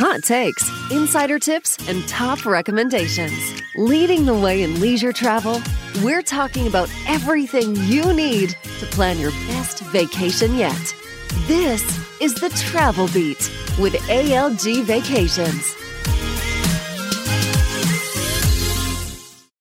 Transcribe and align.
hot 0.00 0.22
takes, 0.22 0.66
insider 0.90 1.38
tips, 1.38 1.76
and 1.86 2.08
top 2.08 2.46
recommendations. 2.46 3.60
Leading 3.76 4.24
the 4.24 4.32
way 4.34 4.62
in 4.62 4.80
leisure 4.80 5.12
travel, 5.12 5.60
we're 6.02 6.22
talking 6.22 6.66
about 6.66 6.88
everything 7.06 7.76
you 7.76 8.10
need 8.14 8.56
to 8.78 8.86
plan 8.86 9.18
your 9.18 9.30
best 9.48 9.80
vacation 9.92 10.56
yet. 10.56 10.94
This 11.46 11.82
is 12.18 12.34
the 12.36 12.48
Travel 12.48 13.08
Beat 13.08 13.52
with 13.78 13.92
ALG 14.08 14.84
Vacations. 14.84 15.79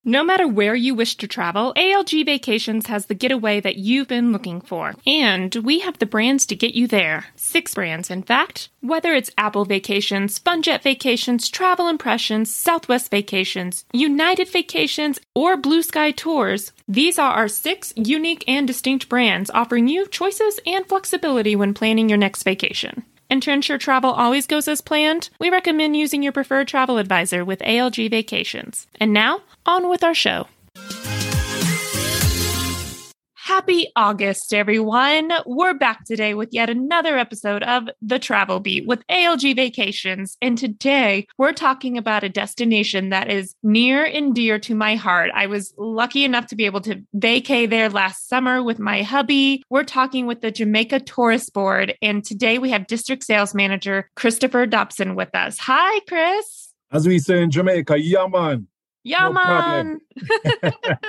No 0.10 0.24
matter 0.24 0.48
where 0.48 0.74
you 0.74 0.96
wish 0.96 1.18
to 1.18 1.28
travel, 1.28 1.72
ALG 1.78 2.26
Vacations 2.26 2.88
has 2.88 3.06
the 3.06 3.14
getaway 3.14 3.60
that 3.60 3.76
you've 3.76 4.08
been 4.08 4.32
looking 4.32 4.60
for. 4.60 4.96
And 5.06 5.54
we 5.54 5.82
have 5.82 6.00
the 6.00 6.08
brands 6.08 6.48
to 6.48 6.56
get 6.56 6.74
you 6.74 6.88
there. 6.88 7.28
Six 7.36 7.76
brands, 7.76 8.10
in 8.10 8.24
fact. 8.24 8.70
Whether 8.82 9.14
it's 9.14 9.30
Apple 9.38 9.66
Vacations, 9.66 10.40
Funjet 10.40 10.82
Vacations, 10.82 11.48
Travel 11.48 11.88
Impressions, 11.88 12.52
Southwest 12.52 13.12
Vacations, 13.12 13.86
United 13.94 14.50
Vacations, 14.50 15.20
or 15.36 15.56
Blue 15.56 15.84
Sky 15.84 16.10
Tours, 16.10 16.72
these 16.88 17.20
are 17.20 17.34
our 17.34 17.48
six 17.48 17.94
unique 17.96 18.44
and 18.48 18.66
distinct 18.66 19.10
brands 19.10 19.52
offering 19.52 19.88
you 19.88 20.08
choices 20.08 20.60
and 20.66 20.88
flexibility 20.88 21.56
when 21.56 21.76
planning 21.76 22.10
your 22.10 22.18
next 22.18 22.42
vacation. 22.42 23.04
And 23.30 23.44
to 23.44 23.52
ensure 23.52 23.78
travel 23.78 24.10
always 24.10 24.48
goes 24.48 24.68
as 24.68 24.82
planned, 24.82 25.30
we 25.40 25.52
recommend 25.52 25.96
using 25.96 26.24
your 26.24 26.32
preferred 26.32 26.68
travel 26.68 26.98
advisor 26.98 27.46
with 27.46 27.60
ALG 27.60 28.10
Vacations. 28.10 28.88
And 29.00 29.14
now, 29.14 29.42
on 29.70 29.88
with 29.88 30.04
our 30.04 30.16
show. 30.16 30.48
Happy 33.36 33.88
August, 33.96 34.54
everyone. 34.54 35.32
We're 35.46 35.74
back 35.74 36.06
today 36.06 36.34
with 36.34 36.50
yet 36.52 36.70
another 36.70 37.18
episode 37.18 37.62
of 37.64 37.90
The 38.02 38.20
Travel 38.20 38.60
Beat 38.60 38.88
with 38.88 39.06
ALG 39.08 39.56
Vacations. 39.56 40.38
And 40.42 40.58
today 40.58 41.28
we're 41.38 41.54
talking 41.54 41.98
about 41.98 42.24
a 42.24 42.30
destination 42.30 43.10
that 43.10 43.30
is 43.30 43.56
near 43.64 44.06
and 44.06 44.34
dear 44.34 44.60
to 44.60 44.76
my 44.76 44.96
heart. 44.96 45.32
I 45.34 45.48
was 45.48 45.74
lucky 45.78 46.24
enough 46.24 46.48
to 46.48 46.56
be 46.56 46.66
able 46.66 46.82
to 46.82 47.04
vacay 47.16 47.70
there 47.70 47.90
last 47.90 48.28
summer 48.28 48.64
with 48.64 48.80
my 48.80 49.02
hubby. 49.02 49.64
We're 49.70 49.84
talking 49.84 50.26
with 50.26 50.42
the 50.42 50.52
Jamaica 50.52 51.02
Tourist 51.02 51.54
Board. 51.54 51.96
And 52.02 52.24
today 52.24 52.60
we 52.60 52.70
have 52.70 52.88
District 52.88 53.24
Sales 53.24 53.54
Manager 53.54 54.10
Christopher 54.16 54.68
Dobson 54.68 55.16
with 55.16 55.34
us. 55.36 55.58
Hi, 55.60 56.00
Chris. 56.08 56.74
As 56.92 57.08
we 57.08 57.20
say 57.20 57.42
in 57.42 57.52
Jamaica, 57.52 58.00
yeah, 58.00 58.26
man. 58.28 58.68
Yeah, 59.04 59.30
no 59.30 59.34
man. 59.34 60.00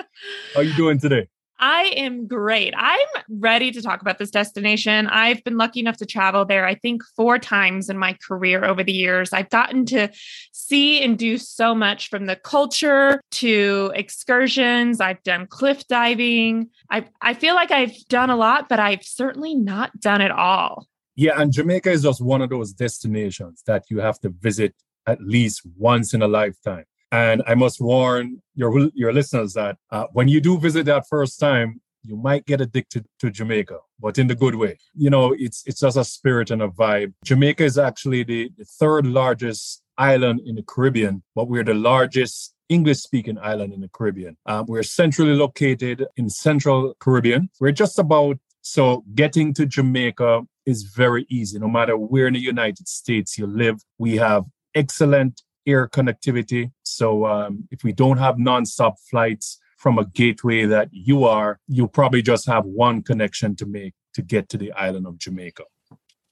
How 0.54 0.60
you 0.60 0.74
doing 0.74 0.98
today? 0.98 1.28
I 1.60 1.92
am 1.96 2.26
great. 2.26 2.72
I'm 2.74 3.06
ready 3.28 3.70
to 3.70 3.82
talk 3.82 4.00
about 4.00 4.18
this 4.18 4.30
destination. 4.30 5.06
I've 5.08 5.44
been 5.44 5.58
lucky 5.58 5.80
enough 5.80 5.98
to 5.98 6.06
travel 6.06 6.46
there, 6.46 6.66
I 6.66 6.74
think, 6.74 7.02
four 7.16 7.38
times 7.38 7.90
in 7.90 7.98
my 7.98 8.16
career 8.26 8.64
over 8.64 8.82
the 8.82 8.94
years. 8.94 9.34
I've 9.34 9.50
gotten 9.50 9.84
to 9.86 10.08
see 10.52 11.02
and 11.02 11.18
do 11.18 11.36
so 11.36 11.74
much 11.74 12.08
from 12.08 12.24
the 12.24 12.36
culture 12.36 13.20
to 13.32 13.92
excursions. 13.94 15.02
I've 15.02 15.22
done 15.22 15.46
cliff 15.46 15.86
diving. 15.86 16.70
I, 16.90 17.04
I 17.20 17.34
feel 17.34 17.54
like 17.54 17.70
I've 17.70 17.94
done 18.08 18.30
a 18.30 18.36
lot, 18.36 18.70
but 18.70 18.80
I've 18.80 19.04
certainly 19.04 19.54
not 19.54 20.00
done 20.00 20.22
it 20.22 20.30
all. 20.30 20.88
Yeah, 21.14 21.38
and 21.38 21.52
Jamaica 21.52 21.90
is 21.90 22.04
just 22.04 22.22
one 22.22 22.40
of 22.40 22.48
those 22.48 22.72
destinations 22.72 23.62
that 23.66 23.84
you 23.90 24.00
have 24.00 24.18
to 24.20 24.30
visit 24.30 24.74
at 25.06 25.20
least 25.20 25.60
once 25.76 26.14
in 26.14 26.22
a 26.22 26.28
lifetime. 26.28 26.84
And 27.12 27.42
I 27.46 27.54
must 27.54 27.80
warn 27.80 28.40
your 28.54 28.88
your 28.94 29.12
listeners 29.12 29.54
that 29.54 29.76
uh, 29.90 30.06
when 30.12 30.28
you 30.28 30.40
do 30.40 30.58
visit 30.58 30.86
that 30.86 31.08
first 31.08 31.40
time, 31.40 31.80
you 32.02 32.16
might 32.16 32.46
get 32.46 32.60
addicted 32.60 33.06
to 33.18 33.30
Jamaica, 33.30 33.78
but 33.98 34.18
in 34.18 34.26
the 34.26 34.34
good 34.34 34.54
way. 34.54 34.78
You 34.94 35.10
know, 35.10 35.34
it's 35.38 35.62
it's 35.66 35.80
just 35.80 35.96
a 35.96 36.04
spirit 36.04 36.50
and 36.50 36.62
a 36.62 36.68
vibe. 36.68 37.12
Jamaica 37.24 37.64
is 37.64 37.78
actually 37.78 38.22
the, 38.22 38.50
the 38.56 38.64
third 38.64 39.06
largest 39.06 39.82
island 39.98 40.40
in 40.46 40.54
the 40.54 40.62
Caribbean, 40.62 41.22
but 41.34 41.48
we're 41.48 41.64
the 41.64 41.74
largest 41.74 42.54
English 42.68 42.98
speaking 42.98 43.38
island 43.38 43.72
in 43.72 43.80
the 43.80 43.88
Caribbean. 43.88 44.36
Um, 44.46 44.66
we're 44.68 44.84
centrally 44.84 45.34
located 45.34 46.06
in 46.16 46.30
central 46.30 46.94
Caribbean. 47.00 47.50
We're 47.60 47.72
just 47.72 47.98
about 47.98 48.38
so 48.62 49.04
getting 49.14 49.52
to 49.54 49.66
Jamaica 49.66 50.42
is 50.66 50.84
very 50.84 51.26
easy. 51.28 51.58
No 51.58 51.68
matter 51.68 51.96
where 51.96 52.26
in 52.28 52.34
the 52.34 52.40
United 52.40 52.88
States 52.88 53.36
you 53.36 53.46
live, 53.46 53.82
we 53.98 54.16
have 54.16 54.44
excellent 54.74 55.42
air 55.70 55.88
connectivity. 55.88 56.70
So 56.82 57.26
um, 57.26 57.68
if 57.70 57.84
we 57.84 57.92
don't 57.92 58.18
have 58.18 58.36
nonstop 58.36 58.94
flights 59.10 59.58
from 59.76 59.98
a 59.98 60.04
gateway 60.04 60.66
that 60.66 60.88
you 60.92 61.24
are, 61.24 61.58
you 61.66 61.88
probably 61.88 62.22
just 62.22 62.46
have 62.46 62.64
one 62.64 63.02
connection 63.02 63.56
to 63.56 63.66
make 63.66 63.94
to 64.14 64.22
get 64.22 64.48
to 64.50 64.58
the 64.58 64.72
island 64.72 65.06
of 65.06 65.18
Jamaica. 65.18 65.64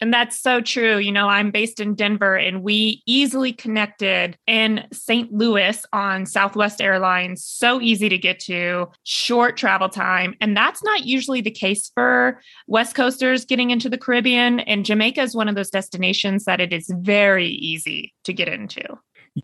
And 0.00 0.14
that's 0.14 0.40
so 0.40 0.60
true. 0.60 0.98
You 0.98 1.10
know, 1.10 1.28
I'm 1.28 1.50
based 1.50 1.80
in 1.80 1.94
Denver 1.94 2.36
and 2.36 2.62
we 2.62 3.02
easily 3.06 3.52
connected 3.52 4.38
in 4.46 4.86
St. 4.92 5.32
Louis 5.32 5.84
on 5.92 6.24
Southwest 6.24 6.80
Airlines. 6.80 7.44
So 7.44 7.80
easy 7.80 8.08
to 8.08 8.18
get 8.18 8.38
to, 8.40 8.86
short 9.02 9.56
travel 9.56 9.88
time. 9.88 10.34
And 10.40 10.56
that's 10.56 10.84
not 10.84 11.04
usually 11.04 11.40
the 11.40 11.50
case 11.50 11.90
for 11.94 12.40
West 12.66 12.94
Coasters 12.94 13.44
getting 13.44 13.70
into 13.70 13.88
the 13.88 13.98
Caribbean. 13.98 14.60
And 14.60 14.84
Jamaica 14.84 15.22
is 15.22 15.34
one 15.34 15.48
of 15.48 15.56
those 15.56 15.70
destinations 15.70 16.44
that 16.44 16.60
it 16.60 16.72
is 16.72 16.92
very 17.00 17.48
easy 17.48 18.14
to 18.24 18.32
get 18.32 18.48
into. 18.48 18.84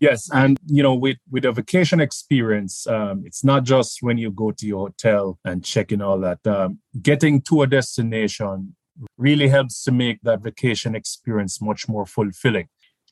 Yes, 0.01 0.29
and 0.33 0.57
you 0.65 0.83
know, 0.83 0.93
with 0.93 1.17
with 1.29 1.45
a 1.45 1.51
vacation 1.51 1.99
experience, 1.99 2.87
um, 2.87 3.23
it's 3.25 3.43
not 3.43 3.63
just 3.63 3.99
when 4.01 4.17
you 4.17 4.31
go 4.31 4.51
to 4.51 4.65
your 4.65 4.87
hotel 4.87 5.39
and 5.45 5.63
check 5.63 5.91
in 5.91 6.01
all 6.01 6.19
that. 6.19 6.45
Um, 6.45 6.79
getting 7.01 7.41
to 7.43 7.61
a 7.61 7.67
destination 7.67 8.75
really 9.17 9.47
helps 9.47 9.83
to 9.83 9.91
make 9.91 10.21
that 10.23 10.41
vacation 10.41 10.95
experience 10.95 11.61
much 11.61 11.87
more 11.87 12.05
fulfilling. 12.05 12.67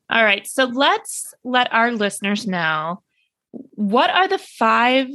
All 0.09 0.23
right, 0.23 0.45
so 0.47 0.65
let's 0.65 1.33
let 1.43 1.71
our 1.73 1.91
listeners 1.91 2.47
know 2.47 3.01
what 3.51 4.09
are 4.09 4.27
the 4.27 4.37
five 4.37 5.07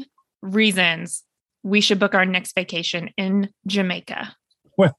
reasons 0.42 1.24
we 1.62 1.80
should 1.80 1.98
book 1.98 2.14
our 2.14 2.24
next 2.24 2.54
vacation 2.54 3.10
in 3.16 3.50
Jamaica. 3.66 4.34
Well, 4.76 4.96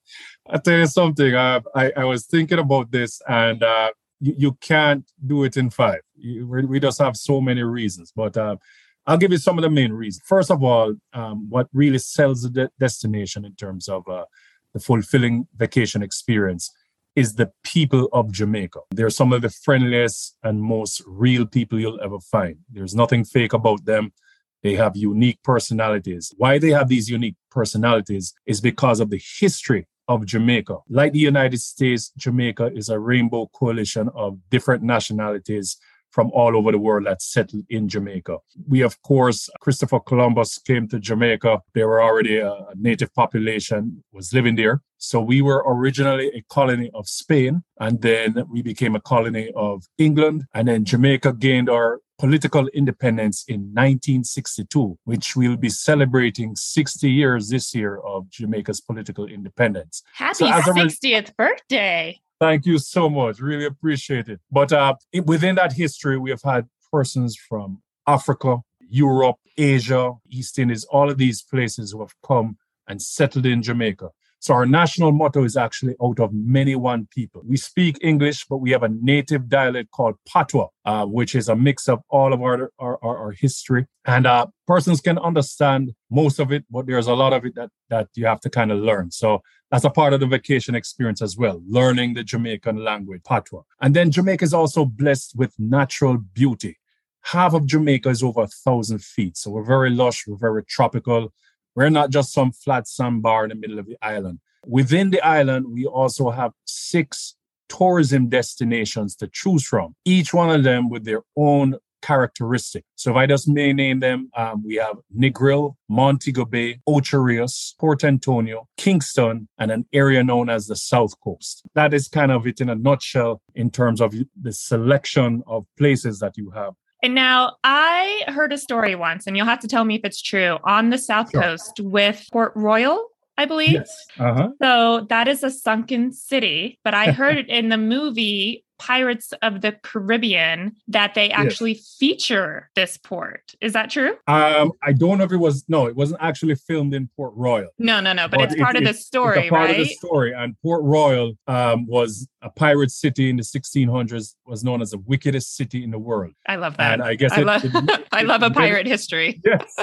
I'll 0.50 0.60
tell 0.60 0.78
you 0.78 0.88
something. 0.88 1.34
Uh, 1.34 1.62
I, 1.74 1.92
I 1.96 2.04
was 2.04 2.26
thinking 2.26 2.60
about 2.60 2.92
this, 2.92 3.22
and 3.28 3.64
uh, 3.64 3.92
you, 4.20 4.34
you 4.38 4.54
can't 4.62 5.10
do 5.26 5.44
it 5.44 5.58
in 5.58 5.70
five. 5.70 6.02
We 6.18 6.80
just 6.80 7.00
have 7.00 7.16
so 7.16 7.42
many 7.42 7.64
reasons, 7.64 8.12
but 8.16 8.38
uh, 8.38 8.58
I'll 9.06 9.18
give 9.18 9.32
you 9.32 9.38
some 9.38 9.58
of 9.58 9.64
the 9.64 9.70
main 9.70 9.94
reasons. 9.94 10.24
First 10.26 10.52
of 10.52 10.64
all, 10.64 10.94
um, 11.14 11.50
what 11.50 11.68
really 11.74 12.00
sells 12.00 12.44
the 12.44 12.50
de- 12.50 12.72
destination 12.80 13.46
in 13.46 13.56
terms 13.56 13.88
of 13.88 14.08
uh, 14.08 14.26
the 14.74 14.80
fulfilling 14.80 15.48
vacation 15.56 16.04
experience 16.04 16.72
is 17.16 17.36
the 17.36 17.52
people 17.64 18.08
of 18.14 18.32
Jamaica. 18.32 18.80
They're 18.92 19.10
some 19.10 19.34
of 19.34 19.42
the 19.42 19.50
friendliest 19.50 20.38
and 20.44 20.62
most 20.62 21.02
real 21.08 21.46
people 21.46 21.80
you'll 21.80 22.02
ever 22.02 22.20
find. 22.20 22.58
There's 22.72 22.96
nothing 22.96 23.26
fake 23.26 23.54
about 23.54 23.86
them. 23.86 24.14
They 24.62 24.76
have 24.76 24.96
unique 24.96 25.40
personalities. 25.44 26.34
Why 26.38 26.60
they 26.60 26.70
have 26.70 26.88
these 26.88 27.10
unique 27.10 27.36
personalities 27.50 28.34
is 28.46 28.62
because 28.62 29.00
of 29.00 29.10
the 29.10 29.22
history 29.40 29.88
of 30.10 30.26
Jamaica. 30.26 30.78
Like 30.90 31.14
the 31.14 31.20
United 31.20 31.62
States, 31.62 32.12
Jamaica 32.18 32.72
is 32.74 32.90
a 32.90 33.00
rainbow 33.00 33.50
coalition 33.54 34.10
of 34.14 34.38
different 34.50 34.84
nationalities 34.84 35.78
from 36.10 36.32
all 36.32 36.58
over 36.58 36.72
the 36.72 36.80
world 36.80 37.06
that 37.06 37.22
settled 37.22 37.64
in 37.70 37.88
Jamaica. 37.88 38.38
We, 38.68 38.82
of 38.82 39.00
course, 39.04 39.48
Christopher 39.62 40.00
Columbus 40.00 40.58
came 40.58 40.88
to 40.88 41.00
Jamaica. 41.00 41.62
There 41.76 41.88
were 41.88 42.02
already 42.02 42.40
a 42.40 42.52
native 42.76 43.14
population 43.14 44.04
was 44.12 44.34
living 44.34 44.56
there. 44.56 44.82
So 44.98 45.22
we 45.22 45.44
were 45.44 45.64
originally 45.68 46.30
a 46.30 46.44
colony 46.50 46.90
of 46.96 47.08
Spain, 47.08 47.62
and 47.80 48.02
then 48.02 48.44
we 48.52 48.64
became 48.64 48.96
a 48.96 49.02
colony 49.02 49.52
of 49.56 49.86
England, 50.00 50.46
and 50.54 50.68
then 50.68 50.84
Jamaica 50.84 51.34
gained 51.34 51.70
our 51.70 52.02
political 52.20 52.68
independence 52.68 53.46
in 53.48 53.62
1962, 53.74 55.00
which 55.06 55.36
we'll 55.36 55.56
be 55.56 55.70
celebrating 55.70 56.56
60 56.56 57.10
years 57.10 57.50
this 57.50 57.74
year 57.74 57.98
of 58.00 58.30
Jamaica's 58.30 58.82
political 58.82 59.26
independence. 59.26 60.04
Happy 60.14 60.36
so 60.36 60.46
60th 60.46 61.02
re- 61.02 61.26
birthday. 61.38 62.20
Thank 62.40 62.66
you 62.66 62.78
so 62.78 63.10
much. 63.10 63.40
Really 63.40 63.66
appreciate 63.66 64.28
it. 64.28 64.42
But 64.52 64.72
uh, 64.72 64.96
within 65.26 65.56
that 65.56 65.74
history, 65.74 66.18
we 66.18 66.30
have 66.30 66.44
had 66.44 66.68
persons 66.92 67.38
from 67.38 67.82
Africa, 68.06 68.58
Europe, 68.80 69.38
Asia, 69.58 70.12
East 70.30 70.60
Indies, 70.60 70.84
all 70.86 71.10
of 71.10 71.18
these 71.18 71.42
places 71.42 71.92
who 71.92 72.00
have 72.02 72.14
come 72.26 72.58
and 72.88 73.02
settled 73.02 73.46
in 73.46 73.62
Jamaica. 73.62 74.10
So 74.42 74.54
our 74.54 74.66
national 74.66 75.12
motto 75.12 75.44
is 75.44 75.58
actually 75.58 75.96
out 76.02 76.20
of 76.20 76.32
many 76.34 76.74
one 76.74 77.08
people. 77.12 77.42
We 77.46 77.58
speak 77.58 77.98
English, 78.02 78.46
but 78.46 78.58
we 78.58 78.72
have 78.72 78.84
a 78.84 78.90
native 78.90 79.50
dialect 79.50 79.92
called 79.92 80.16
Patois, 80.26 80.68
uh, 80.86 81.06
which 81.06 81.36
is 81.36 81.50
a 81.50 81.56
mix 81.58 81.90
of 81.90 82.00
all 82.10 82.32
of 82.32 82.42
our, 82.42 82.72
our, 82.80 82.98
our, 83.04 83.18
our 83.18 83.32
history. 83.32 83.86
And 84.06 84.26
uh, 84.26 84.48
persons 84.66 85.02
can 85.02 85.18
understand 85.18 85.92
most 86.10 86.40
of 86.40 86.54
it, 86.54 86.64
but 86.72 86.88
there's 86.88 87.08
a 87.08 87.14
lot 87.14 87.34
of 87.34 87.46
it 87.46 87.56
that, 87.56 87.70
that 87.90 88.08
you 88.16 88.26
have 88.28 88.40
to 88.42 88.50
kind 88.50 88.72
of 88.72 88.80
learn. 88.80 89.12
So 89.12 89.42
that's 89.72 89.84
a 89.84 89.90
part 89.90 90.14
of 90.14 90.22
the 90.22 90.26
vacation 90.26 90.74
experience 90.74 91.22
as 91.22 91.36
well, 91.38 91.62
learning 91.68 92.14
the 92.14 92.24
Jamaican 92.24 92.78
language, 92.84 93.22
Patois. 93.26 93.64
And 93.82 93.94
then 93.94 94.10
Jamaica 94.10 94.46
is 94.46 94.54
also 94.54 94.86
blessed 94.86 95.34
with 95.36 95.54
natural 95.60 96.18
beauty. 96.18 96.78
Half 97.24 97.54
of 97.54 97.66
Jamaica 97.66 98.08
is 98.10 98.24
over 98.24 98.44
a 98.44 98.48
thousand 98.48 99.04
feet. 99.04 99.36
So 99.36 99.52
we're 99.52 99.66
very 99.66 99.90
lush, 99.90 100.26
we're 100.26 100.38
very 100.38 100.64
tropical. 100.64 101.34
We're 101.80 101.90
not 101.90 102.10
just 102.10 102.34
some 102.34 102.52
flat 102.52 102.90
sandbar 102.90 103.46
in 103.46 103.50
the 103.52 103.56
middle 103.56 103.80
of 103.80 103.86
the 103.86 103.96
island. 104.02 104.40
Within 104.68 105.12
the 105.12 105.22
island, 105.22 105.68
we 105.70 105.86
also 105.86 106.30
have 106.30 106.52
six 106.66 107.38
tourism 107.70 108.28
destinations 108.28 109.16
to 109.16 109.30
choose 109.32 109.66
from, 109.66 109.96
each 110.04 110.34
one 110.34 110.54
of 110.54 110.66
them 110.66 110.90
with 110.90 111.06
their 111.06 111.22
own 111.38 111.78
characteristic. 112.02 112.84
So 112.96 113.12
if 113.12 113.16
I 113.16 113.28
just 113.28 113.48
may 113.48 113.72
name 113.72 114.02
them, 114.02 114.30
um, 114.36 114.62
we 114.66 114.76
have 114.76 114.98
Negril, 115.18 115.76
Montego 115.88 116.44
Bay, 116.44 116.82
Ocho 116.86 117.20
Rios, 117.20 117.76
Port 117.80 118.04
Antonio, 118.04 118.68
Kingston, 118.76 119.48
and 119.58 119.72
an 119.72 119.86
area 119.94 120.22
known 120.22 120.50
as 120.50 120.68
the 120.68 120.76
South 120.76 121.14
Coast. 121.24 121.62
That 121.76 121.94
is 121.94 122.10
kind 122.10 122.34
of 122.34 122.46
it 122.46 122.60
in 122.60 122.70
a 122.70 122.76
nutshell 122.76 123.42
in 123.56 123.72
terms 123.72 124.02
of 124.02 124.14
the 124.36 124.52
selection 124.52 125.44
of 125.48 125.66
places 125.78 126.20
that 126.20 126.36
you 126.36 126.50
have. 126.50 126.74
And 127.02 127.16
now 127.16 127.56
I 127.64 128.24
heard 128.28 128.52
a 128.52 128.58
story 128.58 128.96
once, 128.96 129.26
and 129.26 129.38
you'll 129.38 129.46
have 129.46 129.62
to 129.62 129.68
tell 129.68 129.86
me 129.86 129.96
if 129.96 130.02
it's 130.04 130.22
true, 130.22 130.58
on 130.64 130.90
the 130.90 130.98
South 130.98 131.32
sure. 131.32 131.42
Coast 131.42 131.80
with 131.80 132.28
Port 132.32 132.54
Royal. 132.56 133.08
I 133.38 133.46
believe. 133.46 133.72
Yes. 133.72 134.06
Uh-huh. 134.20 134.50
So 134.62 135.08
that 135.10 135.30
is 135.30 135.44
a 135.44 135.50
sunken 135.50 136.12
city. 136.12 136.78
But 136.84 136.94
I 136.94 137.14
heard 137.14 137.38
it 137.38 137.48
in 137.48 137.70
the 137.70 137.78
movie 137.78 138.66
Pirates 138.80 139.34
of 139.42 139.62
the 139.62 139.74
Caribbean 139.84 140.76
that 140.88 141.14
they 141.14 141.30
actually 141.30 141.74
yes. 141.74 141.96
feature 142.00 142.70
this 142.76 142.98
port. 142.98 143.54
Is 143.62 143.74
that 143.74 143.90
true? 143.90 144.16
Um, 144.28 144.72
I 144.82 144.94
don't 144.94 145.18
know 145.18 145.26
if 145.26 145.32
it 145.32 145.38
was. 145.38 145.66
No, 145.68 145.86
it 145.86 145.96
wasn't 145.96 146.22
actually 146.22 146.56
filmed 146.56 146.94
in 146.96 147.10
Port 147.16 147.34
Royal. 147.36 147.70
No, 147.78 148.00
no, 148.00 148.14
no. 148.14 148.28
But, 148.28 148.38
but 148.38 148.52
it's 148.52 148.62
part 148.62 148.76
it, 148.76 148.84
of 148.84 148.88
the 148.88 148.94
story, 148.94 149.42
it's 149.42 149.50
part 149.50 149.70
right? 149.70 149.80
of 149.80 149.86
the 149.86 149.94
story. 149.94 150.34
And 150.34 150.56
Port 150.62 150.82
Royal 150.84 151.34
um, 151.48 151.86
was 151.86 152.28
a 152.42 152.50
pirate 152.50 152.92
city 152.92 153.30
in 153.30 153.36
the 153.36 153.44
1600s. 153.44 154.36
Was 154.46 154.64
known 154.64 154.82
as 154.82 154.92
the 154.92 154.98
wickedest 155.00 155.56
city 155.56 155.84
in 155.84 155.92
the 155.92 156.00
world. 156.00 156.34
I 156.48 156.56
love 156.56 156.78
that. 156.78 156.94
And 156.94 157.04
I 157.04 157.16
guess 157.16 157.34
I, 157.34 157.42
it, 157.42 157.46
love, 157.46 157.62
it, 157.66 158.08
I 158.12 158.24
love 158.24 158.42
a 158.42 158.50
pirate 158.50 158.88
history. 158.88 159.42
Yes, 159.50 159.74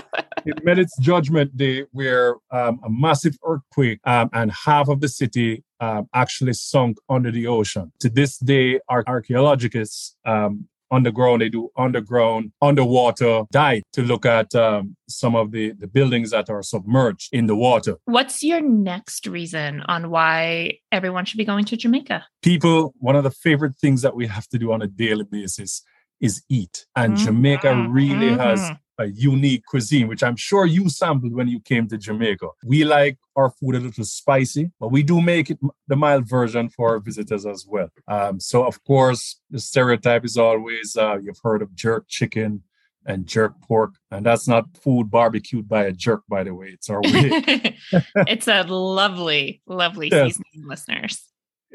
it 0.45 0.65
met 0.65 0.79
its 0.79 0.97
judgment 0.99 1.57
day 1.57 1.87
where 1.91 2.37
um, 2.53 2.79
a 2.85 2.91
massive 2.91 3.37
earthquake 3.45 3.99
um, 4.05 4.31
and 4.33 4.53
half 4.53 4.89
of 4.89 5.01
the 5.01 5.09
city 5.09 5.65
um, 5.81 6.09
actually 6.15 6.53
sunk 6.55 6.99
under 7.09 7.31
the 7.31 7.47
ocean. 7.47 7.93
To 8.01 8.09
this 8.09 8.39
day, 8.39 8.81
our 8.89 9.05
archaeologists 9.07 10.17
um, 10.25 10.69
underground, 10.91 11.43
they 11.43 11.49
do 11.49 11.71
underground, 11.77 12.53
underwater 12.63 13.43
dive 13.51 13.83
to 13.93 14.03
look 14.03 14.25
at 14.25 14.55
um, 14.55 14.97
some 15.09 15.35
of 15.35 15.51
the, 15.51 15.73
the 15.73 15.87
buildings 15.87 16.31
that 16.31 16.49
are 16.49 16.63
submerged 16.63 17.29
in 17.33 17.47
the 17.47 17.57
water. 17.57 17.97
What's 18.05 18.43
your 18.43 18.61
next 18.61 19.27
reason 19.27 19.83
on 19.83 20.11
why 20.11 20.79
everyone 20.93 21.25
should 21.25 21.39
be 21.39 21.45
going 21.45 21.65
to 21.67 21.77
Jamaica? 21.77 22.25
People, 22.43 22.95
one 22.99 23.17
of 23.17 23.25
the 23.25 23.31
favorite 23.31 23.77
things 23.77 24.03
that 24.03 24.15
we 24.15 24.27
have 24.27 24.47
to 24.49 24.59
do 24.59 24.73
on 24.73 24.83
a 24.83 24.87
daily 24.87 25.25
basis 25.25 25.83
is 26.21 26.43
eat. 26.49 26.87
And 26.95 27.15
mm-hmm. 27.15 27.25
Jamaica 27.25 27.89
really 27.91 28.31
mm-hmm. 28.31 28.41
has 28.41 28.71
a 28.99 29.07
unique 29.07 29.65
cuisine, 29.67 30.09
which 30.09 30.23
I'm 30.23 30.37
sure 30.37 30.67
you 30.67 30.89
sampled 30.89 31.35
when 31.35 31.49
you 31.49 31.61
came 31.61 31.89
to 31.89 31.99
Jamaica. 31.99 32.49
We 32.65 32.85
like 32.85 33.19
our 33.37 33.51
food 33.51 33.75
a 33.75 33.81
little 33.81 34.05
spicy, 34.05 34.71
but 34.81 34.89
we 34.89 35.03
do 35.03 35.21
make 35.21 35.51
it 35.51 35.59
the 35.89 35.97
mild 35.97 36.29
version 36.29 36.69
for 36.69 36.91
our 36.91 36.99
visitors 36.99 37.47
as 37.47 37.67
well. 37.69 37.91
Um, 38.09 38.41
so, 38.41 38.67
of 38.67 38.83
course, 38.85 39.41
the 39.51 39.59
stereotype 39.59 40.25
is 40.25 40.37
always 40.37 40.97
uh, 40.97 41.19
you've 41.23 41.41
heard 41.43 41.63
of 41.63 41.75
jerk 41.75 42.07
chicken 42.09 42.63
and 43.05 43.27
jerk 43.27 43.61
pork, 43.63 43.95
and 44.11 44.27
that's 44.27 44.49
not 44.49 44.65
food 44.77 45.11
barbecued 45.11 45.69
by 45.69 45.85
a 45.85 45.93
jerk, 45.93 46.23
by 46.29 46.43
the 46.43 46.55
way. 46.55 46.69
It's 46.69 46.91
our 46.91 47.01
way. 47.01 47.77
it's 48.27 48.49
a 48.49 48.63
lovely, 48.63 49.63
lovely 49.67 50.09
yes. 50.13 50.37
seasoning, 50.37 50.69
listeners. 50.69 51.23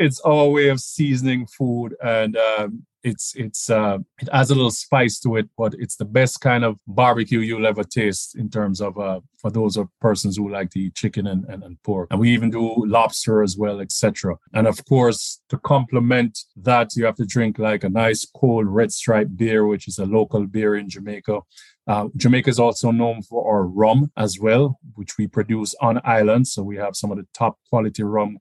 It's 0.02 0.20
our 0.22 0.48
way 0.50 0.70
of 0.70 0.80
seasoning 0.80 1.46
food, 1.46 1.96
and 2.04 2.36
um, 2.36 2.86
it's 3.04 3.34
it's 3.36 3.70
uh, 3.70 4.00
it 4.20 4.30
adds 4.32 4.50
a 4.50 4.56
little 4.56 4.72
spice 4.72 5.20
to 5.20 5.36
it, 5.36 5.48
but 5.58 5.74
it's 5.78 5.96
the 5.96 6.06
best 6.06 6.42
kind 6.42 6.64
of 6.64 6.80
barbecue 6.88 7.40
you'll 7.40 7.68
ever 7.68 7.84
taste 7.84 8.36
in 8.36 8.50
terms 8.50 8.82
of 8.82 8.98
uh, 8.98 9.20
for 9.40 9.52
those 9.52 9.78
of 9.78 9.88
persons 10.00 10.38
who 10.38 10.50
like 10.50 10.70
to 10.72 10.80
eat 10.80 10.96
chicken 10.96 11.28
and, 11.28 11.46
and, 11.46 11.64
and 11.64 11.82
pork. 11.84 12.08
And 12.12 12.20
we 12.20 12.32
even 12.32 12.50
do 12.50 12.86
lobster 12.86 13.42
as 13.42 13.58
well, 13.58 13.80
etc. 13.80 14.36
And 14.54 14.68
of 14.68 14.84
course, 14.86 15.42
to 15.50 15.58
complement 15.60 16.40
that, 16.58 16.96
you 16.96 17.06
have 17.06 17.16
to 17.16 17.26
drink 17.26 17.60
like 17.60 17.84
a 17.84 17.90
nice 17.90 18.26
cold 18.26 18.68
red 18.68 18.92
stripe 18.92 19.30
beer, 19.36 19.66
which 19.66 19.88
is 19.88 20.00
a 20.00 20.06
local 20.06 20.46
beer 20.46 20.76
in 20.76 20.90
Jamaica. 20.90 21.42
Uh, 21.88 22.08
Jamaica 22.16 22.50
is 22.50 22.60
also 22.60 22.92
known 22.92 23.22
for 23.24 23.52
our 23.52 23.64
rum 23.64 24.12
as 24.16 24.40
well, 24.40 24.80
which 24.96 25.18
we 25.18 25.28
produce 25.28 25.74
on 25.82 26.00
island. 26.04 26.48
So 26.48 26.62
we 26.64 26.78
have 26.78 26.96
some 26.96 27.12
of 27.12 27.18
the 27.18 27.28
top 27.34 27.58
quality 27.70 28.04
rum. 28.04 28.38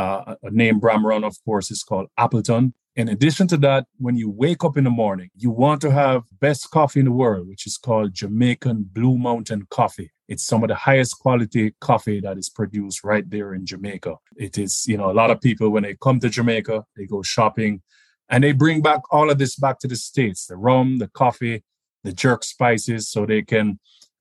Uh, 0.00 0.34
a 0.42 0.50
name 0.50 0.78
brand 0.78 1.04
run, 1.04 1.24
of 1.24 1.36
course, 1.44 1.70
is 1.70 1.82
called 1.82 2.06
Appleton. 2.16 2.72
In 2.96 3.10
addition 3.10 3.46
to 3.48 3.58
that, 3.58 3.84
when 3.98 4.16
you 4.16 4.30
wake 4.30 4.64
up 4.64 4.78
in 4.78 4.84
the 4.84 4.96
morning, 5.04 5.28
you 5.36 5.50
want 5.50 5.82
to 5.82 5.90
have 5.90 6.22
best 6.40 6.70
coffee 6.70 7.00
in 7.00 7.04
the 7.04 7.12
world, 7.12 7.46
which 7.46 7.66
is 7.66 7.76
called 7.76 8.14
Jamaican 8.14 8.88
Blue 8.94 9.18
Mountain 9.18 9.66
Coffee. 9.68 10.10
It's 10.26 10.42
some 10.42 10.62
of 10.64 10.68
the 10.68 10.74
highest 10.74 11.18
quality 11.18 11.74
coffee 11.82 12.18
that 12.20 12.38
is 12.38 12.48
produced 12.48 13.04
right 13.04 13.28
there 13.28 13.52
in 13.52 13.66
Jamaica. 13.66 14.14
It 14.36 14.56
is, 14.56 14.86
you 14.88 14.96
know, 14.96 15.10
a 15.10 15.18
lot 15.20 15.30
of 15.30 15.38
people 15.42 15.68
when 15.68 15.82
they 15.82 15.96
come 16.00 16.18
to 16.20 16.30
Jamaica, 16.30 16.82
they 16.96 17.04
go 17.04 17.20
shopping 17.20 17.82
and 18.30 18.42
they 18.42 18.52
bring 18.52 18.80
back 18.80 19.02
all 19.10 19.28
of 19.30 19.36
this 19.36 19.56
back 19.56 19.80
to 19.80 19.88
the 19.88 19.96
States, 19.96 20.46
the 20.46 20.56
rum, 20.56 20.96
the 20.96 21.08
coffee, 21.08 21.62
the 22.04 22.12
jerk 22.14 22.42
spices, 22.42 23.10
so 23.10 23.26
they 23.26 23.42
can 23.42 23.78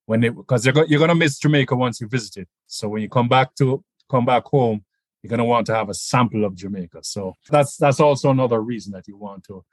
when 0.08 0.20
they 0.20 0.30
because 0.30 0.66
you're, 0.66 0.86
you're 0.88 1.00
gonna 1.00 1.16
miss 1.16 1.40
Jamaica 1.40 1.74
once 1.74 2.02
you 2.02 2.08
visit 2.10 2.36
it. 2.36 2.50
So 2.68 2.90
when 2.90 3.02
you 3.02 3.08
come 3.08 3.30
back 3.30 3.56
to 3.60 3.82
come 4.12 4.26
back 4.26 4.44
home, 4.44 4.84
you're 5.22 5.30
going 5.30 5.40
to 5.40 5.46
want 5.46 5.66
to 5.68 5.76
have 5.76 5.90
a 5.90 5.94
sample 5.94 6.46
of 6.46 6.56
Jamaica. 6.56 7.00
So 7.04 7.34
that's 7.50 7.78
that's 7.78 8.00
also 8.00 8.30
another 8.30 8.62
reason 8.62 8.94
that 8.94 9.08
you 9.08 9.18
want 9.18 9.44
to 9.46 9.64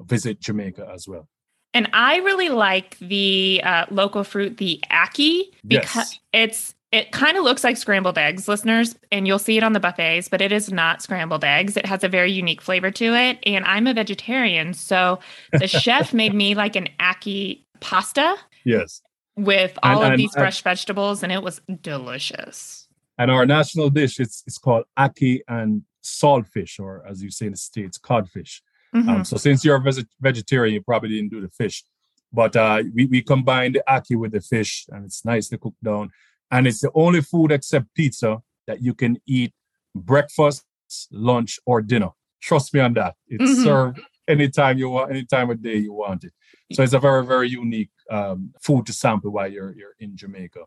visit 0.00 0.40
Jamaica 0.40 0.88
as 0.92 1.08
well. 1.08 1.28
And 1.74 1.88
I 1.92 2.18
really 2.18 2.50
like 2.50 2.98
the 2.98 3.62
uh, 3.64 3.86
local 3.90 4.24
fruit, 4.24 4.58
the 4.58 4.82
ackee, 4.90 5.44
because 5.66 6.12
yes. 6.12 6.18
it's 6.32 6.74
it 6.92 7.10
kind 7.10 7.38
of 7.38 7.44
looks 7.44 7.64
like 7.64 7.78
scrambled 7.78 8.18
eggs, 8.18 8.46
listeners, 8.46 8.94
and 9.10 9.26
you'll 9.26 9.38
see 9.38 9.56
it 9.56 9.62
on 9.62 9.72
the 9.72 9.80
buffets, 9.80 10.28
but 10.28 10.42
it 10.42 10.52
is 10.52 10.70
not 10.70 11.00
scrambled 11.00 11.42
eggs. 11.42 11.78
It 11.78 11.86
has 11.86 12.04
a 12.04 12.08
very 12.08 12.30
unique 12.30 12.60
flavor 12.60 12.90
to 12.90 13.14
it. 13.14 13.38
And 13.44 13.64
I'm 13.64 13.86
a 13.86 13.94
vegetarian, 13.94 14.74
so 14.74 15.18
the 15.52 15.66
chef 15.66 16.12
made 16.12 16.34
me 16.34 16.54
like 16.54 16.76
an 16.76 16.90
ackee 17.00 17.64
pasta. 17.80 18.36
Yes. 18.66 19.00
With 19.36 19.78
all 19.82 20.02
and, 20.02 20.04
of 20.04 20.10
and, 20.12 20.20
these 20.20 20.34
fresh 20.34 20.62
vegetables, 20.62 21.22
and 21.22 21.32
it 21.32 21.42
was 21.42 21.62
delicious. 21.80 22.81
And 23.18 23.30
our 23.30 23.46
national 23.46 23.90
dish 23.90 24.18
it's 24.18 24.42
it's 24.46 24.58
called 24.58 24.84
ackee 24.98 25.40
and 25.48 25.82
saltfish, 26.02 26.80
or 26.80 27.04
as 27.08 27.22
you 27.22 27.30
say 27.30 27.46
in 27.46 27.52
the 27.52 27.58
states, 27.58 27.98
codfish. 27.98 28.62
Um, 28.94 29.00
mm-hmm. 29.00 29.10
Um, 29.10 29.24
so 29.24 29.36
since 29.36 29.64
you're 29.64 29.76
a 29.76 30.04
vegetarian, 30.20 30.74
you 30.74 30.82
probably 30.82 31.10
didn't 31.10 31.30
do 31.30 31.40
the 31.40 31.48
fish, 31.48 31.84
but 32.32 32.56
uh, 32.56 32.82
we 32.94 33.06
we 33.06 33.22
combine 33.22 33.72
the 33.72 33.84
ackee 33.88 34.16
with 34.16 34.32
the 34.32 34.40
fish, 34.40 34.86
and 34.90 35.04
it's 35.04 35.24
nicely 35.24 35.58
cooked 35.58 35.82
down. 35.82 36.10
And 36.50 36.66
it's 36.66 36.80
the 36.80 36.90
only 36.94 37.22
food 37.22 37.50
except 37.50 37.94
pizza 37.94 38.42
that 38.66 38.82
you 38.82 38.92
can 38.94 39.18
eat 39.26 39.54
breakfast, 39.94 40.64
lunch, 41.10 41.58
or 41.64 41.80
dinner. 41.80 42.10
Trust 42.42 42.74
me 42.74 42.80
on 42.80 42.92
that. 42.94 43.14
It's 43.26 43.50
mm-hmm. 43.50 43.64
served 43.64 44.00
anytime 44.28 44.78
you 44.78 44.90
want, 44.90 45.10
any 45.10 45.24
time 45.24 45.50
of 45.50 45.62
day 45.62 45.76
you 45.76 45.92
want 45.92 46.24
it. 46.24 46.32
So 46.72 46.82
it's 46.82 46.92
a 46.92 46.98
very, 46.98 47.24
very 47.24 47.48
unique 47.48 47.90
um, 48.10 48.52
food 48.60 48.86
to 48.86 48.92
sample 48.92 49.30
while 49.30 49.50
you're 49.50 49.74
you're 49.76 49.94
in 49.98 50.16
Jamaica 50.16 50.60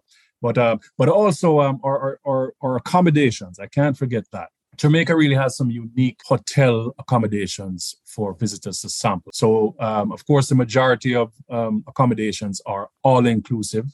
but 0.46 0.60
uh, 0.60 0.78
but 0.96 1.10
also 1.10 1.60
um, 1.60 1.80
our, 1.84 2.20
our, 2.24 2.54
our 2.62 2.76
accommodations. 2.76 3.58
I 3.58 3.66
can't 3.66 3.98
forget 3.98 4.26
that. 4.32 4.50
Jamaica 4.78 5.16
really 5.16 5.34
has 5.34 5.58
some 5.58 5.72
unique 5.72 6.20
hotel 6.24 6.94
accommodations 7.00 7.96
for 8.06 8.36
visitors 8.36 8.82
to 8.82 8.90
sample. 8.90 9.32
So, 9.34 9.76
um, 9.80 10.12
of 10.12 10.24
course, 10.28 10.50
the 10.50 10.54
majority 10.64 11.16
of 11.16 11.34
um, 11.50 11.84
accommodations 11.88 12.62
are 12.68 12.90
all 13.04 13.26
inclusive, 13.26 13.88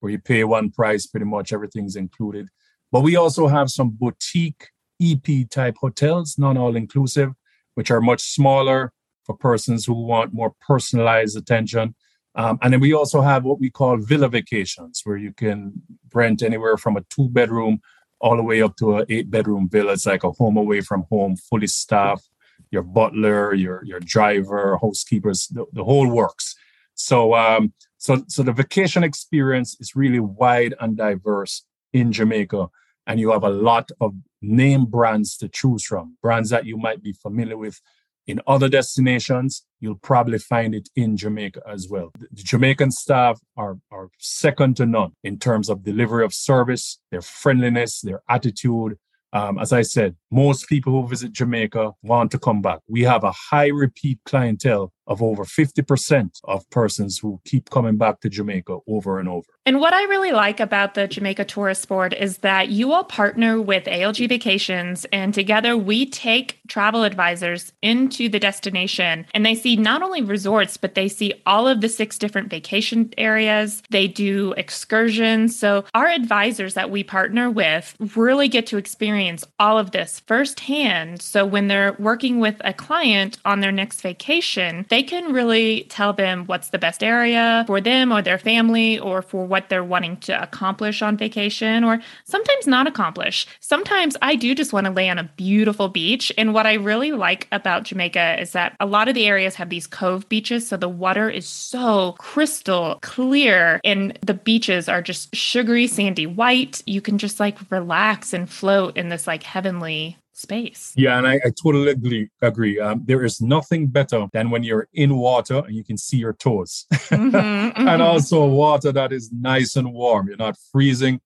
where 0.00 0.10
you 0.10 0.18
pay 0.18 0.42
one 0.42 0.70
price, 0.70 1.06
pretty 1.06 1.26
much 1.26 1.52
everything's 1.52 1.94
included. 1.94 2.48
But 2.90 3.02
we 3.02 3.14
also 3.14 3.46
have 3.46 3.70
some 3.70 3.90
boutique 3.90 4.70
EP 5.00 5.48
type 5.50 5.76
hotels, 5.80 6.36
non 6.36 6.56
all 6.56 6.74
inclusive, 6.74 7.30
which 7.76 7.92
are 7.92 8.00
much 8.00 8.22
smaller 8.22 8.92
for 9.24 9.36
persons 9.36 9.84
who 9.84 9.94
want 9.94 10.34
more 10.34 10.52
personalized 10.60 11.36
attention. 11.36 11.94
Um, 12.34 12.58
and 12.62 12.72
then 12.72 12.80
we 12.80 12.94
also 12.94 13.20
have 13.20 13.44
what 13.44 13.60
we 13.60 13.70
call 13.70 13.96
villa 13.98 14.28
vacations, 14.28 15.02
where 15.04 15.16
you 15.16 15.32
can 15.32 15.74
rent 16.14 16.42
anywhere 16.42 16.76
from 16.76 16.96
a 16.96 17.02
two 17.10 17.28
bedroom 17.28 17.80
all 18.20 18.36
the 18.36 18.42
way 18.42 18.62
up 18.62 18.76
to 18.76 18.96
an 18.98 19.06
eight 19.08 19.30
bedroom 19.30 19.68
villa. 19.68 19.92
It's 19.92 20.06
like 20.06 20.24
a 20.24 20.30
home 20.30 20.56
away 20.56 20.80
from 20.80 21.04
home, 21.10 21.36
fully 21.36 21.66
staffed. 21.66 22.28
Your 22.70 22.82
butler, 22.82 23.52
your 23.52 23.84
your 23.84 24.00
driver, 24.00 24.78
housekeepers, 24.80 25.48
the, 25.48 25.66
the 25.72 25.84
whole 25.84 26.08
works. 26.08 26.56
So 26.94 27.34
um, 27.34 27.74
so 27.98 28.24
so 28.28 28.42
the 28.42 28.52
vacation 28.52 29.04
experience 29.04 29.76
is 29.78 29.94
really 29.94 30.20
wide 30.20 30.74
and 30.80 30.96
diverse 30.96 31.64
in 31.92 32.12
Jamaica, 32.12 32.68
and 33.06 33.20
you 33.20 33.30
have 33.32 33.44
a 33.44 33.50
lot 33.50 33.90
of 34.00 34.14
name 34.40 34.86
brands 34.86 35.36
to 35.36 35.48
choose 35.48 35.84
from, 35.84 36.16
brands 36.22 36.48
that 36.48 36.64
you 36.64 36.78
might 36.78 37.02
be 37.02 37.12
familiar 37.12 37.58
with 37.58 37.80
in 38.26 38.40
other 38.46 38.68
destinations, 38.68 39.64
you'll 39.80 39.96
probably 39.96 40.38
find 40.38 40.74
it 40.74 40.88
in 40.94 41.16
Jamaica 41.16 41.62
as 41.68 41.88
well. 41.88 42.12
The 42.18 42.42
Jamaican 42.42 42.92
staff 42.92 43.40
are, 43.56 43.78
are 43.90 44.10
second 44.18 44.76
to 44.76 44.86
none 44.86 45.12
in 45.24 45.38
terms 45.38 45.68
of 45.68 45.82
delivery 45.82 46.24
of 46.24 46.32
service, 46.32 46.98
their 47.10 47.22
friendliness, 47.22 48.00
their 48.00 48.22
attitude. 48.28 48.98
Um, 49.32 49.58
as 49.58 49.72
I 49.72 49.82
said, 49.82 50.14
most 50.30 50.68
people 50.68 50.92
who 50.92 51.08
visit 51.08 51.32
Jamaica 51.32 51.92
want 52.02 52.30
to 52.32 52.38
come 52.38 52.60
back. 52.60 52.80
We 52.86 53.02
have 53.02 53.24
a 53.24 53.32
high 53.32 53.68
repeat 53.68 54.20
clientele 54.26 54.92
of 55.06 55.22
over 55.22 55.44
50% 55.44 56.40
of 56.44 56.68
persons 56.70 57.18
who 57.18 57.40
keep 57.44 57.70
coming 57.70 57.96
back 57.96 58.20
to 58.20 58.28
Jamaica 58.28 58.78
over 58.86 59.18
and 59.18 59.28
over. 59.28 59.48
And 59.64 59.78
what 59.78 59.92
I 59.92 60.02
really 60.04 60.32
like 60.32 60.58
about 60.58 60.94
the 60.94 61.06
Jamaica 61.06 61.44
Tourist 61.44 61.86
Board 61.88 62.14
is 62.14 62.38
that 62.38 62.68
you 62.68 62.92
all 62.92 63.04
partner 63.04 63.60
with 63.60 63.84
ALG 63.84 64.28
Vacations, 64.28 65.04
and 65.12 65.32
together 65.32 65.76
we 65.76 66.06
take 66.06 66.60
travel 66.66 67.04
advisors 67.04 67.72
into 67.82 68.28
the 68.28 68.40
destination 68.40 69.26
and 69.34 69.46
they 69.46 69.54
see 69.54 69.76
not 69.76 70.02
only 70.02 70.22
resorts, 70.22 70.76
but 70.76 70.94
they 70.94 71.08
see 71.08 71.34
all 71.46 71.68
of 71.68 71.80
the 71.80 71.88
six 71.88 72.18
different 72.18 72.50
vacation 72.50 73.12
areas. 73.18 73.82
They 73.90 74.08
do 74.08 74.52
excursions. 74.56 75.58
So, 75.58 75.84
our 75.94 76.08
advisors 76.08 76.74
that 76.74 76.90
we 76.90 77.04
partner 77.04 77.50
with 77.50 77.94
really 78.16 78.48
get 78.48 78.66
to 78.68 78.78
experience 78.78 79.44
all 79.58 79.78
of 79.78 79.92
this 79.92 80.20
firsthand. 80.26 81.22
So, 81.22 81.44
when 81.44 81.68
they're 81.68 81.94
working 81.98 82.40
with 82.40 82.56
a 82.64 82.72
client 82.72 83.38
on 83.44 83.60
their 83.60 83.72
next 83.72 84.00
vacation, 84.00 84.86
they 84.92 85.02
can 85.02 85.32
really 85.32 85.86
tell 85.88 86.12
them 86.12 86.44
what's 86.44 86.68
the 86.68 86.78
best 86.78 87.02
area 87.02 87.64
for 87.66 87.80
them 87.80 88.12
or 88.12 88.20
their 88.20 88.36
family 88.36 88.98
or 88.98 89.22
for 89.22 89.46
what 89.46 89.70
they're 89.70 89.82
wanting 89.82 90.18
to 90.18 90.42
accomplish 90.42 91.00
on 91.00 91.16
vacation 91.16 91.82
or 91.82 91.98
sometimes 92.24 92.66
not 92.66 92.86
accomplish. 92.86 93.46
Sometimes 93.60 94.18
I 94.20 94.36
do 94.36 94.54
just 94.54 94.74
want 94.74 94.84
to 94.84 94.92
lay 94.92 95.08
on 95.08 95.16
a 95.16 95.30
beautiful 95.38 95.88
beach. 95.88 96.30
And 96.36 96.52
what 96.52 96.66
I 96.66 96.74
really 96.74 97.12
like 97.12 97.48
about 97.52 97.84
Jamaica 97.84 98.38
is 98.38 98.52
that 98.52 98.76
a 98.80 98.86
lot 98.86 99.08
of 99.08 99.14
the 99.14 99.26
areas 99.26 99.54
have 99.54 99.70
these 99.70 99.86
cove 99.86 100.28
beaches. 100.28 100.68
So 100.68 100.76
the 100.76 100.90
water 100.90 101.30
is 101.30 101.48
so 101.48 102.12
crystal 102.18 102.98
clear 103.00 103.80
and 103.84 104.18
the 104.20 104.34
beaches 104.34 104.90
are 104.90 105.00
just 105.00 105.34
sugary, 105.34 105.86
sandy 105.86 106.26
white. 106.26 106.82
You 106.84 107.00
can 107.00 107.16
just 107.16 107.40
like 107.40 107.56
relax 107.70 108.34
and 108.34 108.50
float 108.50 108.98
in 108.98 109.08
this 109.08 109.26
like 109.26 109.42
heavenly 109.42 110.18
space. 110.42 110.92
Yeah, 110.96 111.16
and 111.18 111.26
I, 111.26 111.34
I 111.46 111.50
totally 111.62 111.90
agree. 111.90 112.28
agree. 112.42 112.78
Um, 112.78 113.02
there 113.04 113.24
is 113.24 113.40
nothing 113.40 113.86
better 113.86 114.26
than 114.32 114.50
when 114.50 114.62
you're 114.62 114.88
in 114.92 115.16
water 115.16 115.58
and 115.66 115.74
you 115.74 115.84
can 115.84 115.96
see 115.96 116.18
your 116.18 116.34
toes, 116.34 116.86
mm-hmm, 116.92 117.36
mm-hmm. 117.36 117.88
and 117.88 118.02
also 118.02 118.46
water 118.46 118.92
that 118.92 119.12
is 119.12 119.32
nice 119.32 119.76
and 119.76 119.92
warm. 119.92 120.28
You're 120.28 120.36
not 120.36 120.56
freezing. 120.70 121.20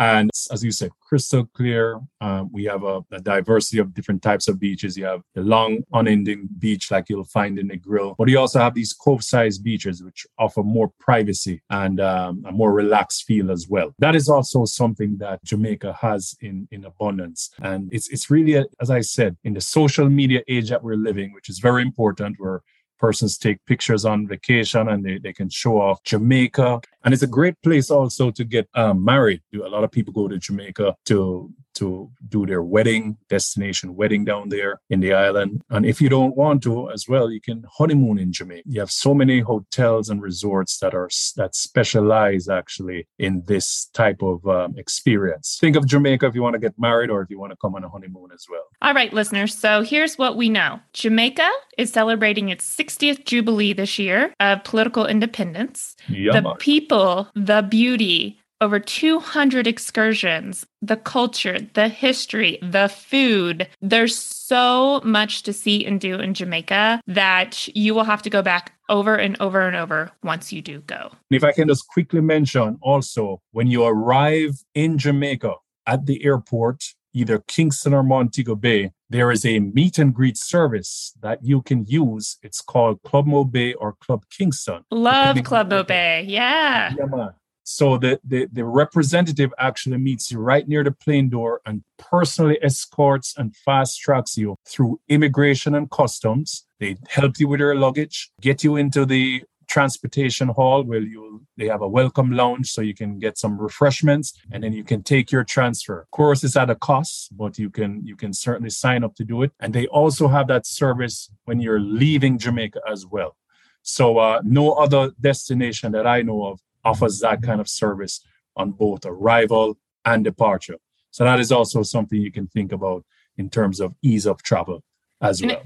And 0.00 0.30
as 0.50 0.64
you 0.64 0.70
said, 0.70 0.92
crystal 1.02 1.44
clear. 1.44 2.00
Uh, 2.22 2.44
we 2.50 2.64
have 2.64 2.84
a, 2.84 3.02
a, 3.12 3.20
diversity 3.20 3.78
of 3.78 3.92
different 3.92 4.22
types 4.22 4.48
of 4.48 4.58
beaches. 4.58 4.96
You 4.96 5.04
have 5.04 5.20
the 5.34 5.42
long, 5.42 5.82
unending 5.92 6.48
beach 6.58 6.90
like 6.90 7.10
you'll 7.10 7.24
find 7.24 7.58
in 7.58 7.68
Negril, 7.68 8.14
but 8.16 8.28
you 8.30 8.38
also 8.38 8.60
have 8.60 8.72
these 8.72 8.94
cove-sized 8.94 9.62
beaches 9.62 10.02
which 10.02 10.26
offer 10.38 10.62
more 10.62 10.90
privacy 10.98 11.60
and 11.68 12.00
um, 12.00 12.42
a 12.46 12.52
more 12.52 12.72
relaxed 12.72 13.24
feel 13.24 13.50
as 13.50 13.68
well. 13.68 13.94
That 13.98 14.16
is 14.16 14.30
also 14.30 14.64
something 14.64 15.18
that 15.18 15.44
Jamaica 15.44 15.92
has 16.00 16.34
in 16.40 16.66
in 16.70 16.86
abundance, 16.86 17.50
and 17.62 17.92
it's 17.92 18.08
it's 18.08 18.30
really, 18.30 18.54
a, 18.54 18.64
as 18.80 18.88
I 18.90 19.02
said, 19.02 19.36
in 19.44 19.52
the 19.52 19.60
social 19.60 20.08
media 20.08 20.40
age 20.48 20.70
that 20.70 20.82
we're 20.82 20.96
living, 20.96 21.34
which 21.34 21.50
is 21.50 21.58
very 21.58 21.82
important. 21.82 22.36
Where 22.38 22.62
persons 23.00 23.38
take 23.38 23.64
pictures 23.66 24.04
on 24.04 24.28
vacation 24.28 24.88
and 24.88 25.04
they, 25.04 25.18
they 25.18 25.32
can 25.32 25.48
show 25.48 25.80
off 25.80 26.02
Jamaica. 26.04 26.80
And 27.04 27.14
it's 27.14 27.22
a 27.22 27.26
great 27.26 27.60
place 27.62 27.90
also 27.90 28.30
to 28.30 28.44
get 28.44 28.68
um, 28.74 29.04
married. 29.04 29.42
A 29.54 29.68
lot 29.68 29.84
of 29.84 29.90
people 29.90 30.12
go 30.12 30.28
to 30.28 30.38
Jamaica 30.38 30.96
to 31.06 31.52
to 31.80 32.10
do 32.28 32.44
their 32.44 32.62
wedding 32.62 33.16
destination 33.28 33.96
wedding 33.96 34.24
down 34.24 34.50
there 34.50 34.80
in 34.90 35.00
the 35.00 35.14
island. 35.14 35.62
And 35.70 35.86
if 35.86 36.00
you 36.00 36.08
don't 36.10 36.36
want 36.36 36.62
to 36.64 36.90
as 36.90 37.08
well, 37.08 37.30
you 37.30 37.40
can 37.40 37.64
honeymoon 37.78 38.18
in 38.18 38.32
Jamaica. 38.32 38.64
You 38.66 38.80
have 38.80 38.90
so 38.90 39.14
many 39.14 39.40
hotels 39.40 40.10
and 40.10 40.20
resorts 40.20 40.78
that 40.78 40.94
are 40.94 41.08
that 41.36 41.54
specialize 41.54 42.48
actually 42.48 43.06
in 43.18 43.44
this 43.46 43.86
type 43.94 44.22
of 44.22 44.46
um, 44.46 44.76
experience. 44.76 45.58
Think 45.60 45.76
of 45.76 45.86
Jamaica 45.86 46.26
if 46.26 46.34
you 46.34 46.42
want 46.42 46.54
to 46.54 46.58
get 46.58 46.74
married 46.78 47.10
or 47.10 47.22
if 47.22 47.30
you 47.30 47.38
want 47.38 47.52
to 47.52 47.56
come 47.56 47.74
on 47.74 47.84
a 47.84 47.88
honeymoon 47.88 48.30
as 48.34 48.44
well. 48.50 48.64
All 48.82 48.94
right, 48.94 49.12
listeners. 49.12 49.56
So 49.56 49.82
here's 49.82 50.18
what 50.18 50.36
we 50.36 50.48
know 50.50 50.80
Jamaica 50.92 51.50
is 51.78 51.90
celebrating 51.90 52.50
its 52.50 52.64
60th 52.76 53.24
Jubilee 53.24 53.72
this 53.72 53.98
year 53.98 54.34
of 54.38 54.62
political 54.64 55.06
independence. 55.06 55.96
Yeah, 56.08 56.32
the 56.32 56.54
people, 56.58 56.89
the 56.90 57.66
beauty, 57.68 58.38
over 58.60 58.78
200 58.78 59.66
excursions, 59.66 60.66
the 60.82 60.96
culture, 60.96 61.58
the 61.74 61.88
history, 61.88 62.58
the 62.62 62.88
food. 62.88 63.66
There's 63.80 64.16
so 64.16 65.00
much 65.02 65.42
to 65.44 65.52
see 65.52 65.84
and 65.84 66.00
do 66.00 66.16
in 66.16 66.34
Jamaica 66.34 67.00
that 67.06 67.68
you 67.74 67.94
will 67.94 68.04
have 68.04 68.22
to 68.22 68.30
go 68.30 68.42
back 68.42 68.72
over 68.88 69.14
and 69.14 69.40
over 69.40 69.66
and 69.66 69.76
over 69.76 70.10
once 70.22 70.52
you 70.52 70.60
do 70.60 70.80
go. 70.80 71.10
If 71.30 71.44
I 71.44 71.52
can 71.52 71.68
just 71.68 71.86
quickly 71.88 72.20
mention 72.20 72.78
also, 72.82 73.40
when 73.52 73.68
you 73.68 73.84
arrive 73.84 74.56
in 74.74 74.98
Jamaica 74.98 75.54
at 75.86 76.06
the 76.06 76.24
airport, 76.24 76.84
either 77.14 77.42
Kingston 77.48 77.94
or 77.94 78.02
Montego 78.02 78.54
Bay, 78.54 78.90
there 79.10 79.30
is 79.30 79.44
a 79.44 79.58
meet 79.58 79.98
and 79.98 80.14
greet 80.14 80.36
service 80.36 81.12
that 81.20 81.44
you 81.44 81.62
can 81.62 81.84
use. 81.86 82.38
It's 82.42 82.60
called 82.60 83.02
Club 83.02 83.26
Mo 83.26 83.44
Bay 83.44 83.74
or 83.74 83.94
Club 83.94 84.24
Kingston. 84.30 84.84
Love 84.90 85.42
Club 85.42 85.68
Mo 85.68 85.82
Bay. 85.82 86.24
Yeah. 86.26 86.94
yeah 86.96 87.30
so 87.70 87.98
the, 87.98 88.20
the, 88.24 88.48
the 88.52 88.64
representative 88.64 89.52
actually 89.58 89.98
meets 89.98 90.32
you 90.32 90.38
right 90.40 90.66
near 90.66 90.82
the 90.82 90.90
plane 90.90 91.28
door 91.28 91.60
and 91.64 91.84
personally 91.98 92.58
escorts 92.62 93.34
and 93.36 93.54
fast 93.54 94.00
tracks 94.00 94.36
you 94.36 94.56
through 94.66 95.00
immigration 95.08 95.74
and 95.76 95.88
customs. 95.90 96.66
They 96.80 96.96
help 97.08 97.38
you 97.38 97.46
with 97.46 97.60
your 97.60 97.76
luggage, 97.76 98.32
get 98.40 98.64
you 98.64 98.76
into 98.76 99.06
the 99.06 99.44
transportation 99.70 100.48
hall 100.48 100.82
where 100.82 101.00
you 101.00 101.22
they 101.56 101.68
have 101.68 101.82
a 101.82 101.88
welcome 101.88 102.30
lounge 102.32 102.66
so 102.70 102.80
you 102.80 102.94
can 102.94 103.18
get 103.18 103.38
some 103.38 103.54
refreshments 103.58 104.28
and 104.52 104.62
then 104.62 104.72
you 104.72 104.84
can 104.84 105.02
take 105.02 105.30
your 105.30 105.44
transfer 105.44 106.00
of 106.00 106.10
course 106.10 106.42
it's 106.44 106.56
at 106.56 106.68
a 106.70 106.74
cost 106.74 107.28
but 107.36 107.58
you 107.58 107.70
can 107.70 107.90
you 108.04 108.16
can 108.16 108.32
certainly 108.32 108.70
sign 108.70 109.04
up 109.04 109.14
to 109.14 109.24
do 109.24 109.42
it 109.42 109.52
and 109.60 109.72
they 109.72 109.86
also 109.88 110.26
have 110.26 110.46
that 110.48 110.66
service 110.66 111.30
when 111.44 111.60
you're 111.60 111.84
leaving 112.02 112.36
jamaica 112.36 112.80
as 112.94 113.06
well 113.06 113.36
so 113.82 114.18
uh, 114.18 114.40
no 114.44 114.72
other 114.72 115.12
destination 115.20 115.92
that 115.92 116.06
i 116.06 116.20
know 116.20 116.44
of 116.46 116.60
offers 116.84 117.20
that 117.20 117.42
kind 117.42 117.60
of 117.60 117.68
service 117.68 118.24
on 118.56 118.72
both 118.72 119.04
arrival 119.06 119.76
and 120.04 120.24
departure. 120.24 120.76
So 121.10 121.24
that 121.24 121.40
is 121.40 121.52
also 121.52 121.82
something 121.82 122.20
you 122.20 122.32
can 122.32 122.46
think 122.46 122.72
about 122.72 123.04
in 123.36 123.50
terms 123.50 123.80
of 123.80 123.94
ease 124.02 124.26
of 124.26 124.42
travel 124.42 124.82
as 125.20 125.42
well. 125.42 125.62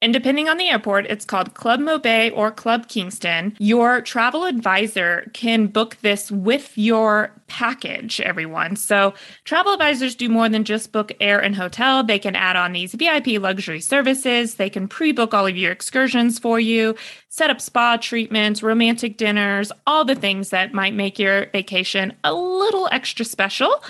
And 0.00 0.12
depending 0.12 0.48
on 0.48 0.58
the 0.58 0.68
airport, 0.68 1.06
it's 1.06 1.24
called 1.24 1.54
Club 1.54 1.80
Mobay 1.80 2.30
or 2.32 2.52
Club 2.52 2.86
Kingston. 2.86 3.56
Your 3.58 4.00
travel 4.00 4.44
advisor 4.44 5.28
can 5.34 5.66
book 5.66 5.96
this 6.02 6.30
with 6.30 6.78
your 6.78 7.32
package, 7.48 8.20
everyone. 8.20 8.76
So, 8.76 9.14
travel 9.42 9.72
advisors 9.72 10.14
do 10.14 10.28
more 10.28 10.48
than 10.48 10.62
just 10.62 10.92
book 10.92 11.10
air 11.20 11.42
and 11.42 11.56
hotel. 11.56 12.04
They 12.04 12.20
can 12.20 12.36
add 12.36 12.54
on 12.54 12.72
these 12.72 12.94
VIP 12.94 13.40
luxury 13.40 13.80
services. 13.80 14.54
They 14.54 14.70
can 14.70 14.86
pre 14.86 15.10
book 15.10 15.34
all 15.34 15.46
of 15.46 15.56
your 15.56 15.72
excursions 15.72 16.38
for 16.38 16.60
you, 16.60 16.94
set 17.28 17.50
up 17.50 17.60
spa 17.60 17.96
treatments, 17.96 18.62
romantic 18.62 19.16
dinners, 19.16 19.72
all 19.84 20.04
the 20.04 20.14
things 20.14 20.50
that 20.50 20.72
might 20.72 20.94
make 20.94 21.18
your 21.18 21.46
vacation 21.46 22.12
a 22.22 22.32
little 22.32 22.88
extra 22.92 23.24
special. 23.24 23.82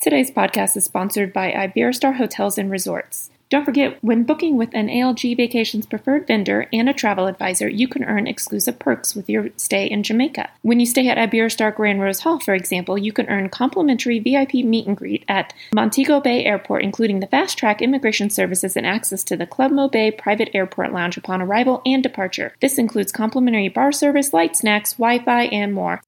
Today's 0.00 0.30
podcast 0.30 0.76
is 0.76 0.84
sponsored 0.84 1.32
by 1.32 1.52
Iberostar 1.52 2.16
Hotels 2.16 2.58
and 2.58 2.70
Resorts. 2.70 3.30
Don't 3.50 3.64
forget, 3.64 3.96
when 4.02 4.24
booking 4.24 4.58
with 4.58 4.68
an 4.74 4.88
ALG 4.88 5.34
Vacations 5.34 5.86
preferred 5.86 6.26
vendor 6.26 6.68
and 6.70 6.86
a 6.86 6.92
travel 6.92 7.26
advisor, 7.26 7.66
you 7.66 7.88
can 7.88 8.04
earn 8.04 8.26
exclusive 8.26 8.78
perks 8.78 9.14
with 9.14 9.30
your 9.30 9.48
stay 9.56 9.86
in 9.86 10.02
Jamaica. 10.02 10.50
When 10.60 10.80
you 10.80 10.86
stay 10.86 11.08
at 11.08 11.16
Iberostar 11.16 11.74
Grand 11.74 12.00
Rose 12.00 12.20
Hall, 12.20 12.40
for 12.40 12.52
example, 12.52 12.98
you 12.98 13.10
can 13.10 13.26
earn 13.28 13.48
complimentary 13.48 14.18
VIP 14.18 14.54
meet 14.54 14.86
and 14.86 14.96
greet 14.96 15.24
at 15.28 15.54
Montego 15.74 16.20
Bay 16.20 16.44
Airport, 16.44 16.82
including 16.84 17.20
the 17.20 17.26
fast 17.26 17.56
track 17.56 17.80
immigration 17.80 18.28
services 18.28 18.76
and 18.76 18.86
access 18.86 19.24
to 19.24 19.36
the 19.36 19.46
Club 19.46 19.72
Mo 19.72 19.88
Bay 19.88 20.10
private 20.10 20.50
airport 20.52 20.92
lounge 20.92 21.16
upon 21.16 21.40
arrival 21.40 21.80
and 21.86 22.02
departure. 22.02 22.54
This 22.60 22.76
includes 22.76 23.12
complimentary 23.12 23.68
bar 23.68 23.92
service, 23.92 24.34
light 24.34 24.56
snacks, 24.56 24.92
Wi 24.94 25.24
Fi, 25.24 25.44
and 25.44 25.72
more. 25.72 26.02